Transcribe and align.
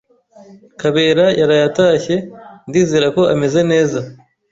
Kabera 0.81 1.25
yaraye 1.39 1.63
atashye. 1.69 2.15
Ndizera 2.67 3.07
ko 3.15 3.21
ameze 3.33 3.59
neza. 3.71 3.99